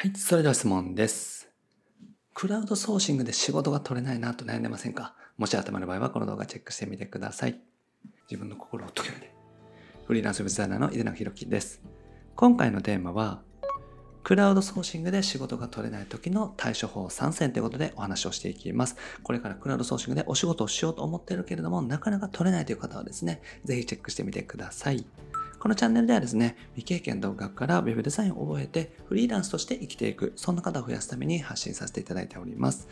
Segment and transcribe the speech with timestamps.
[0.00, 1.48] はい、それでは質問です。
[2.32, 5.16] クラウドソーシングで仕事が取れないなと悩んでませんか？
[5.36, 7.60] もし頭の場合はこの動画チェックしてみてください。
[8.30, 9.34] 自分の心を解けるで。
[10.06, 11.82] フリーランスウェブデザイナーの井出中弘樹です。
[12.36, 13.42] 今回のテーマは、
[14.22, 18.94] クラウドソーシングで仕事が取れない時の対処法3選ということでお話をしていきます。
[19.24, 25.04] これからクラウドソーシングでお仕事をしようと思っているけれども、なかなか取れないという方はですね、ぜひチェックしてみてください。
[25.68, 32.88] このチャンネルではですね、未経験独学から Web デザインを覚えてフリーランスとして生きていく、そんな方を増やすために発信させていただいております。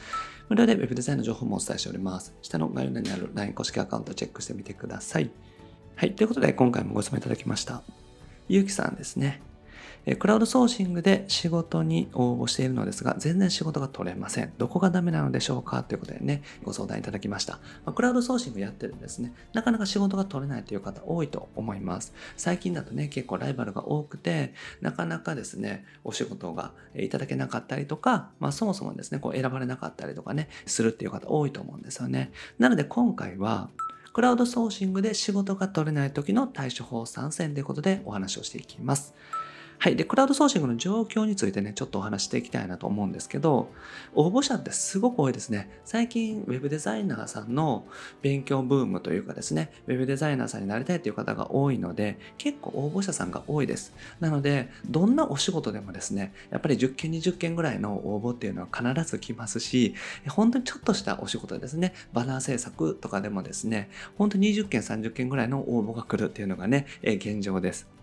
[0.51, 2.35] 無料で Web デザインの情報もお伝えしております。
[2.43, 5.31] 下の概要欄にある LINE 公式アカウントチェックしてみてください。
[5.95, 6.15] はい。
[6.15, 7.83] ということで、今回もご質問いただきました。
[8.47, 9.41] ゆうきさんですね。
[10.15, 14.53] クラウドソーシングで仕事に応募しているのですが、全然仕事が取れません。
[14.57, 17.59] どこがダメなのでしょうかということでね、ご相談いただきました。
[17.85, 22.15] まクラウドソーシングやってるんですね、なかなか仕事が取れないという方多いと思います。
[22.37, 32.31] 最近だとね、結構ライバルが多くて、なかなかですね、お仕事がいただけなかったりとか、まあそもそもですね、こう選ばれなかったりとかね、するっていう方多いと思うんですよね。
[32.61, 33.71] なので今回は、
[34.13, 39.13] クラウドソーシングで仕事が取れない時の対処法3選ということでお話をしていきます。
[39.79, 39.97] はい。
[39.97, 43.71] で、クラウドソーシングの状況についてね、ちょっとお話していきたいなと思うんですけど、
[44.15, 45.71] 応募者ってすごく多いですね。
[45.85, 47.87] 最近、ウェブデザイナーさんの
[48.23, 53.93] 勉強ブームというかですね、ウェブデザイナーさんになりたいという方が多いので、結構応募者さんが多いです。
[54.19, 59.95] なので、どんなお仕事でもですね、やっぱり10件、20件ぐらいの応募っていうのは必ず来ますし、
[60.29, 67.96] 本当にちょっとしたお仕事ですね、バナー制作とかでもですね、本当に20件、30件ぐらいの応募が来るっていうのがね、現状です。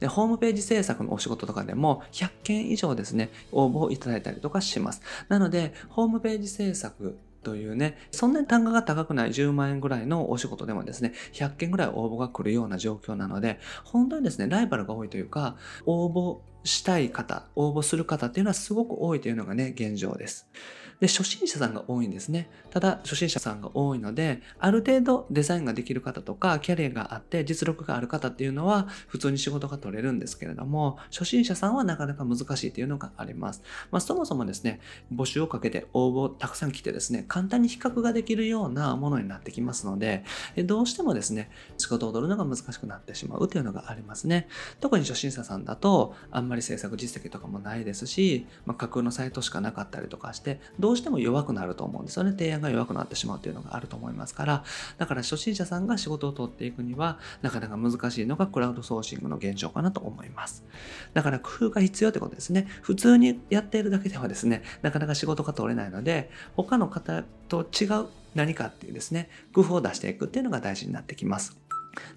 [0.00, 5.02] で、ホームページ制作のお仕事とかでも100件以上ですね、応募をいただいたりとかします。
[5.28, 20.48] なので、ホームページ制作というね、そんなに単価が高くない10万円ぐらいのお仕事でもですね、100件ぐらい応募が来るような状況なので、本当にですね、ライバルが多いというか、応募したい方、応募する方っていうのはすごく多いというのがね、現状です。
[21.02, 22.48] で、初心者さんが多いんですね。
[22.70, 33.64] ただ、初心者さんが多いので、ある程度デザインができる方とか、キャリアがあって実力がある方っていうのは、普通に仕事が取れるんですけれども、初心者さんはなかなか難しいというのがあります。
[33.90, 34.78] まあ、そもそもですね、
[35.12, 40.22] 募集をかけて応募たくさん来てですね、簡単に比較ができるようなものになってきますので、
[40.66, 44.46] どうしてもですね、仕事を取るのが難しくなってしまうというのがありますね。
[44.78, 52.30] 特に初心者さんだと、あんまり制作実績とかもないですし、まあ、架空のサイトしかなかったりとかして、どううしても弱くなると思うんですよね。
[52.30, 54.64] 提案が弱くなってしまうというのがあると思いますから、
[54.98, 60.64] だから初心者さんが仕事を取っていくには、なかなか難しいのがクラウドソーシングの現状かなと思います。
[61.14, 62.66] だから工夫が必要ってことですね。
[62.82, 71.58] 普通にやっているだけではですね、なかなか仕事が取れないので、他の方と違う何かっていうですね、工夫を出していくっていうのが大事になってきます。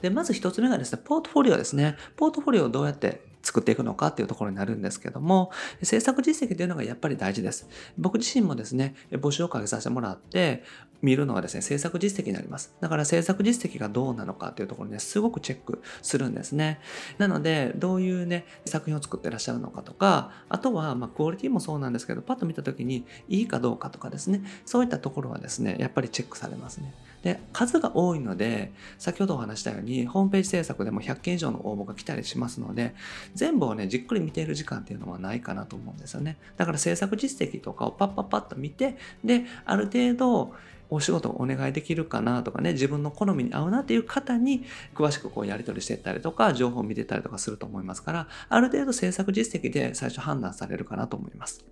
[0.01, 1.97] で、まず一つ目がですね、ポートフォリオですね。
[2.15, 5.51] ポートフォリオをどうやって作っていくのかっていうところになるんですけども、
[5.83, 7.69] 制作実績というのがやっぱり大事です。
[7.97, 10.63] 僕自身もですね、募集をかけさせてもらって、
[11.01, 12.73] 見るのはですね、制作実績になります。
[12.81, 16.79] だから制作実績がどうなのかっていうところね、すごくチェックするんですね。
[17.19, 26.93] なので、どういうね、作品を作ってらっしゃるのかとか、あとは、ま、クオリティもそうなんですけど、パッと見た時にいいかどうかとかですね、そういったところはですね、やっぱりチェックされますね。
[27.25, 32.93] で、数が多いので、先ほどお話したように、ホームページ制作でも100件以上の応募が来たりしますので、
[33.33, 36.37] 全部をね、じっくり見ている時間っていうのはないかなと思うんですよね。
[36.55, 40.53] だから制作実績とかをパッパッパッと見て、で、ある程度、
[40.91, 51.65] お仕事をお願いできるかなとかね、自分の好みに合うなっていう方に詳しくこうやり取りしていったりとか、情報を見てたりとかすると思いますから、ある程度制作実績で最初判断されるかなと思います。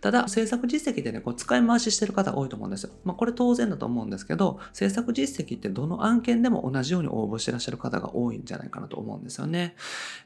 [0.00, 2.90] ただ、制作実績でね、こう使い回ししてる方多いと思うんですよ。
[3.04, 9.74] まあ、これ当然だと思うんですけど、制作実績ってどの案件でも同じように応募してらっしゃる方が多いんじゃないかなと思うんですよね。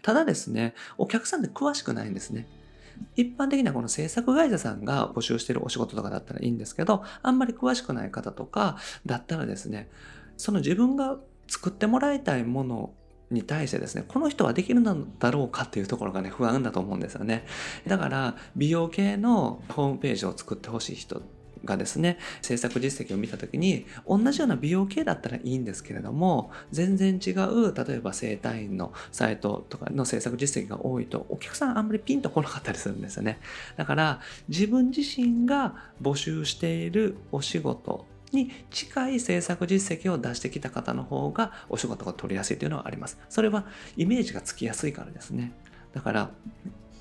[0.02, 2.46] ただですね、お客さんって詳しくないんですね。
[3.14, 9.90] 一般的なこの制作会社さんが募集してるお仕事とかだったらいいんですけど、あんまり詳しくない方とかだったらですね、
[10.36, 12.94] その自分が作ってもらいたいもの
[13.30, 17.44] に対してですね、この人はできるのだろうかっていうところがね、不安だと思うんですよね。
[17.86, 21.22] だから、美容系のホームページを作ってほしい人
[21.64, 33.40] がですね、制作実績を見た時に、同じような美容系だったらいいんですけれども、全然違う、例えば整体院のサイトとかの制作実績が多いと、お客さんあんまりピンと来なかったりするんですよね。
[33.76, 43.18] だから、自分自身が募集しているお仕事に近い制作実績を出してきた方の方がお仕事が取りやすいというのはあります。
[43.28, 45.52] それはイメージがつきやすいからですね。
[45.92, 46.30] だから、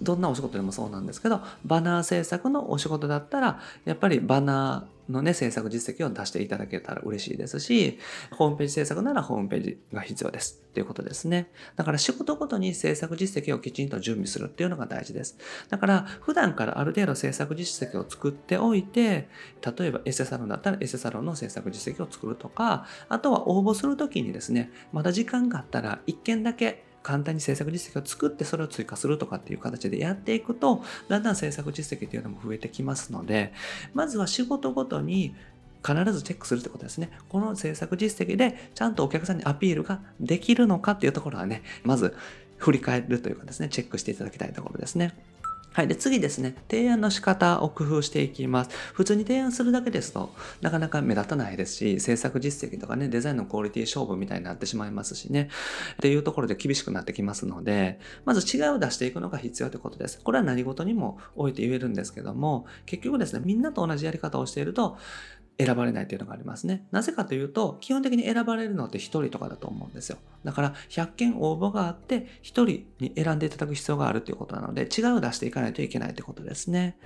[0.01, 7.99] どんなお仕事でもそうなんですけど、バナー制作のお仕事だったら、やっぱりバナーのね、制作実績を出していただけたら嬉しいですし、
[8.31, 11.49] ホームページ制作ならホームページが必要ですっていうことですね。
[11.75, 15.37] だから仕事ごとに制作実績をきちんと準備するっていうのが大事です。
[15.69, 19.29] だから普段からある程度制作実績を作っておいて、
[19.77, 33.53] 例えばエセサロンだったらエセサロンの制作実績を作るとか、あとは応募するときにですね、まだ時間があったら1件だけ簡単に制作実績を作ってそれを追加するとかっていう形でやっていくとだんだん制作実績っていうのも増えてきますので
[33.93, 35.35] まずは仕事ごとに
[35.85, 37.11] 必ずチェックするってことですね。
[37.29, 42.15] この制作実績でちゃんとお客さんにアピールができるのかっていうところはね、まず
[42.57, 45.13] 振り返るというかですね、チェックしていただきたいところですね。
[45.75, 45.89] はい。
[45.89, 46.55] で、次ですね。
[46.71, 48.69] 提案の仕方を工夫していきます。
[48.93, 55.49] 普通に提案するだけですと、なかなか目立たないですし、制作実績とかね、デザインのクオリティ勝負みたいになってしまいますしね。
[55.95, 60.21] っていうところで厳しくなってきますので、まず違いを出していくのが必要ということです。
[60.23, 64.97] これは何事にも置いて言えるんですけども、結局ですね、みんなと同じやり方をしていると、
[65.57, 66.85] 選ばれないというのがありますね。
[66.91, 70.17] なぜかというと、基本的に選ばれるのって1人とかだと思うんですよ。
[70.43, 72.65] だから、100件応募があって、1人
[72.99, 76.97] に選んでいただく必要があるということなので、違いを出していかないといけないということですね。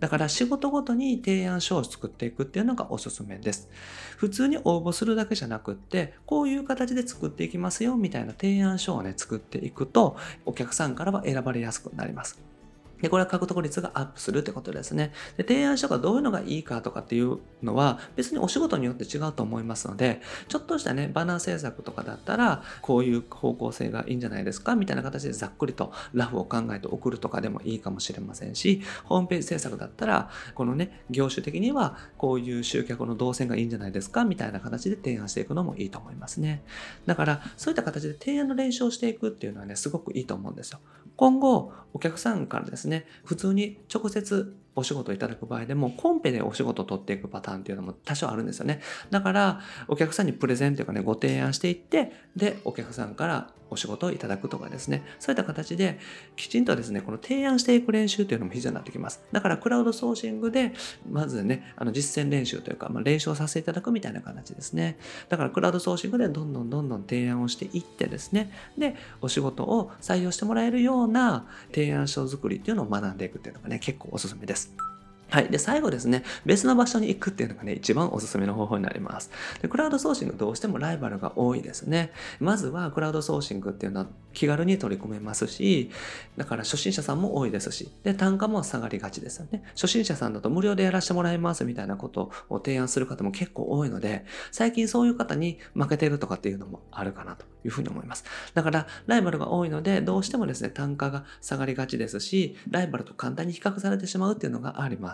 [0.00, 3.70] だから、仕事ごとに提案書を作っていくっていうのがおすすめです。
[4.18, 12.53] 普通に応募するだけじゃなくって、こういう形で作っていきますよ、みたいな提案書をね、作っていくと、お客さんからは選ばれやすくなります。
[13.02, 15.12] で、これは獲得率がアップするってことですね。
[15.36, 24.74] で、提案書がどういうのがいいかとかっていうのは別にお仕事によって違うと思いますので、ちょっとしたね、バナー制作とかだったら、こういう方向性がいいんじゃないですか？
[24.74, 34.24] みたいな形でざっくりとラフを考えて送るとかでもいいかもしれませんし、ホームページ制作だったら、このね、業種的にはこういう集客の動線がいいんじゃないですか？
[34.24, 36.62] みたいな形で提案していくのもいいと思いますね。
[37.06, 40.80] だから、そういった形で提案の練習をしていくっていうのはね、すごくいいと思うんですよ。
[41.16, 42.83] 今後、お客さんからですね、
[43.24, 48.80] 普通に直接お仕事いただく場合でも、コンペでお仕事を取っていくパターンっていうのも多少あるんですよね。
[49.10, 55.98] だから、お客さんにプレゼンというかね、ご提案していって、で、お客さんからお仕事をいただくとかですね、そういった形で、
[56.36, 59.22] きちんとですね、この提案していく練習というのも必要になってきます。
[59.32, 60.72] だから、クラウドソーシングで、
[61.10, 64.98] まずね、あの実践練習というか、まあ、練習をさせていただくみたいな形ですね。
[65.28, 74.63] だから、クラウドソーシングでどんどんどんどん提案をしていってですね、で、お仕事を採用してもらえるような提案書作りっていうのを学んでいくっていうのがね、結構おすすめです。
[74.76, 74.93] 何?
[75.30, 75.48] はい。
[75.48, 79.30] で、最後ですね、別の場所に行くっていうのがね、一番おすすめの方法になります。
[79.62, 82.12] で、クラウドソーシングどうしてもライバルが多いですね。
[82.40, 85.90] まずはクラウドソーシングっていうのは気軽に取り組めますし、
[86.36, 89.64] だから初心者さんも多いですし、で、単価も下がりがちですよね。
[89.70, 98.24] 初心者さんだと無料でやらせてもらいますみたいなことを提案する方も結構多いので、最近そういう方に負けてるとかっていうのもあるかなというふうに思います。
[98.54, 105.13] だから、ライバルが多いので、どうしてもですね、単価が下がりがちですし、ライバルと簡単に比較されてしまうっていうのがありま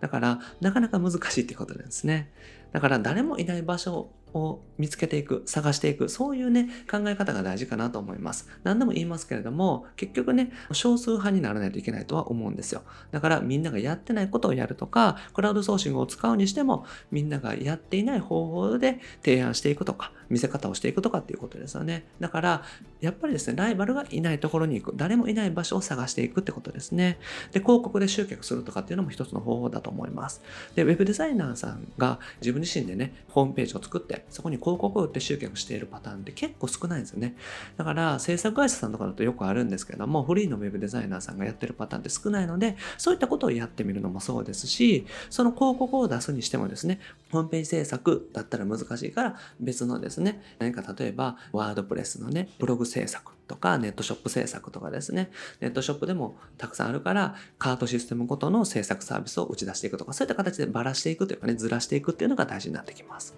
[0.00, 2.32] だから、なかなか難しいってことなんですね。
[2.72, 8.48] だから、誰もいない場所を見つけていく、探していく、そういうね、考え方が大事かなと思います。
[8.64, 12.82] 何度も言いますけれども、結局ね、少数派にならないといけないとは思うんですよ。
[13.12, 22.04] だからみんながやってないことをやるとか、クラウドソーシングを使うにしても、みんながやっていない方法で提案していくとか、見せ方をしていくとかっていうことですよね。
[22.18, 22.62] だから、
[23.00, 27.18] やっぱりですね、ライバルがいないところに行く、誰もいない場所を探していくってことですね。
[27.52, 30.42] で、広告で集客するとかっていうのも一つの方法だと思います。
[30.74, 37.36] で、ウェブデザイナーさんが自分自身でね、ホームページを作って、そこに広告を売って集客しているパターンって結構少ないんですよね。
[37.76, 63.34] だから制作会社さんとかだとよくあるんですけども、フリーのウェブデザイナーさんがやってるパターンって少ないので、そういったことをやってみるのもそうですし、その広告を出すにしてもですね、ホームページ制作だったら難しいから別のですね、何か例えばワードプレスのね、ブログ制作とかネットショップ制作とかですね、ネットショップでもたくさんあるから、カートシステムごとの制作サービスを打ち出していくとか、そういった形でばらしていくというかね、ずらしていくっていうのが大事になってきます。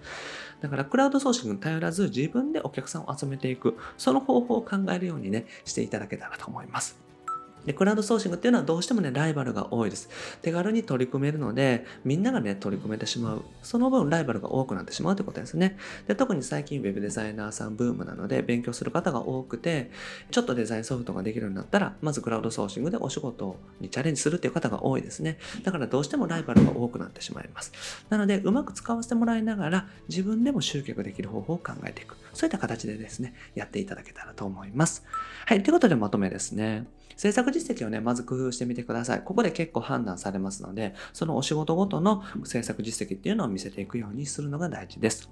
[0.61, 7.06] だからクラウドソーシングに頼らず自分でお客さんを集めていく、その方法を考えるようにね、していただけたらと思います。
[7.67, 10.09] で、クラウドソーシングっていうのはどうしてもね、ライバルが多いです。
[10.41, 13.43] 手軽に取り組めるので、みんながね、取り組めてしまう。
[13.61, 15.77] その分、ライバルが多くなってしまうということですね。
[16.07, 19.91] で、特に最近 Web デザイナーさんブームなので、勉強する方が多くて、
[20.31, 25.37] ちょっとデザインソフトができるようになったら、まずクラウドソーシングでお仕事にチャレンジするっていう方が多いですね。
[25.63, 27.73] だからどうしてもライバルが多くなってしまいます。
[28.09, 32.15] なので、うまく使わせてもらいながら、自分でも集客できる方法を考えていく。
[32.33, 35.03] そういった形でですね、やっていただけたらと思います。
[35.45, 36.85] はい、ということでまとめですね。
[37.17, 39.21] 制作実績をね、まず工夫してみてください。
[39.21, 45.29] ここで結構判断されますので、そのお仕事ごとの制作実績っていうのを見せていくようにするのが大事です。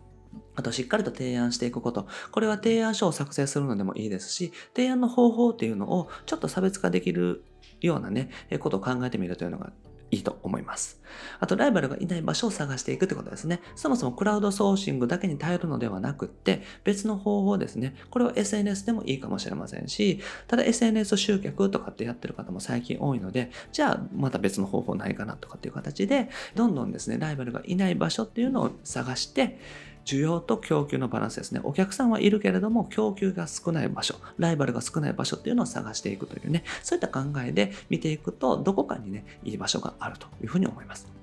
[0.56, 2.08] あと、しっかりと提案していくこと。
[2.32, 7.44] これは提案書を作成するのでもいいですし、提案の方法っていうのをちょっと差別化できる
[7.82, 9.72] ようなね、ことを考えてみるというのが
[10.16, 11.02] いいと思います。
[11.40, 13.62] あと、ライバルがいない場所を探していくってことですね。
[13.76, 17.96] そもそもクラウドソーシングだけに頼るのではなくって、別の方法ですね。
[18.10, 29.60] これは SNS でもいいかもしれませんし、ただ SNS 集客とかってやってる方も最近多いので、じゃあまた別の方法ないかなとかっていう形で、どんどんですね、ライバルがいない場所っていうのを探して、
[30.06, 31.60] 需要と供給のバランスですね。
[31.64, 41.15] お客さんはいるけれども、供給が少ない場所、ライバルが少ない場所っていうのを探していくというね、そういった考えで見ていくと、どこかにね、いい場所があるというふうに思います。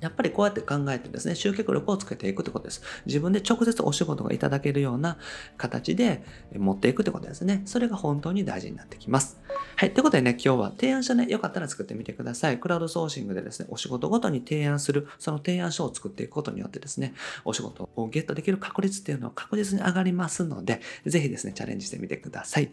[0.00, 2.82] やっぱりこうやって考えてですね、集客力をつけていくってことです。
[3.06, 5.18] 自分で直接お仕事がいただけるような
[5.56, 6.22] 形で
[6.56, 7.62] 持っていくってことですね。
[7.64, 9.40] それが本当に大事になってきます。
[9.76, 9.92] はい。
[9.92, 12.58] ということでね、今日は提案書ね、よかったら作ってみてください。
[12.60, 17.14] クラウドソーシングでですね、お仕事ごとに提案する、その提案書を作っていくことによってですね、
[17.44, 22.70] お仕事をゲットできる確率っていうのは確実に上がりますので、ぜひですね、チャレンジしてみてください。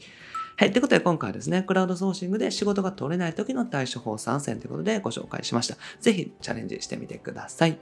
[0.58, 0.72] はい。
[0.72, 5.76] ということで今回はですね、クラウドソーシングで仕事が取れない時の対処法3選ということでご紹介しました。
[6.00, 7.78] ぜひチャレンジしてみてください。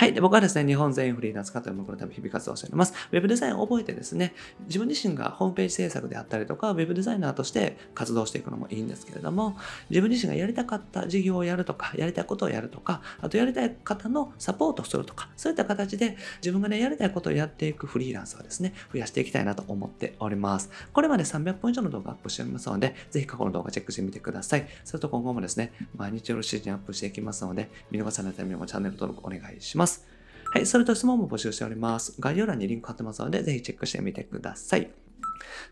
[0.00, 0.14] はい。
[0.14, 2.94] で、僕はですね、日本全員フリーランス化という目標のため日々活動しております。
[3.12, 4.32] ウェブデザインを覚えてですね、
[4.66, 9.58] 自分自身がホームページ制作であったりとか、ウェブデザイナーとして活動していくのもいいんですけれども、
[9.90, 20.70] 自分自身がやりたかった事業をやるとか、やりたいことをやるとか、あとやりたい方のサポートをするとか、そういった形で自分がね、やりたいことをやっていくフリーランスはですね、増やしていきたいなと思っております。
[20.94, 24.66] これまで300本以上の動画アップしておりますので、ぜひ過去の動画チェックしてみてください。
[24.82, 29.89] それと今後もですね、毎日の随時アップしていきますので、見逃さないためにもチャンネル登録お願いします。
[30.52, 32.14] はい、それと質問も募集しております。
[32.18, 34.90] 概要欄にリンク貼ってますので、ぜひチェックしてみてください。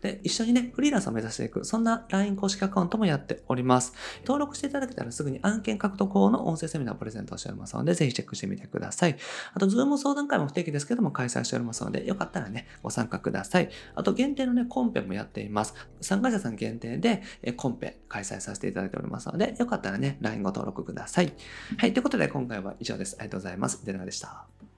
[0.01, 3.93] で、一緒にね、フリーランスを目指していく、そんな LINE 公式アカウントもやっております。
[4.21, 9.17] 登録していただけたらすぐに案件獲得法の音声セミナーをプレゼントしておりますので、ぜひチェックしてみてください。
[9.53, 13.69] あと、 Zoom 相談会も不定期ですけども開催しておりますので、よかったらね、ご参加ください。
[13.95, 15.73] あと、限定のね、コンペもやっています。
[16.01, 21.33] 参加者さん限定で、えコンペ開催させていただいておりますので、よかったらね、LINE ご登録ください。
[21.77, 23.15] はい、ということで今回は以上です。
[23.19, 23.85] ありがとうございます。
[23.85, 24.68] デナでした。